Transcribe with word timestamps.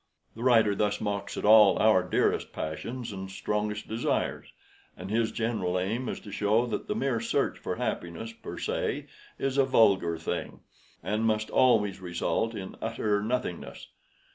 The 0.35 0.41
writer 0.41 0.73
thus 0.73 0.99
mocks 0.99 1.37
at 1.37 1.45
all 1.45 1.77
our 1.77 2.01
dearest 2.01 2.51
passions 2.51 3.11
and 3.11 3.29
strongest 3.29 3.87
desires; 3.87 4.51
and 4.97 5.11
his 5.11 5.31
general 5.31 5.77
aim 5.77 6.09
is 6.09 6.19
to 6.21 6.31
show 6.31 6.65
that 6.65 6.87
the 6.87 6.95
mere 6.95 7.19
search 7.19 7.59
for 7.59 7.75
happiness 7.75 8.33
per 8.33 8.57
se 8.57 9.05
is 9.37 9.59
a 9.59 9.63
vulgar 9.63 10.17
thing, 10.17 10.61
and 11.03 11.23
must 11.25 11.51
always 11.51 12.01
result 12.01 12.55
in 12.55 12.77
utter 12.81 13.21
nothingness. 13.21 13.89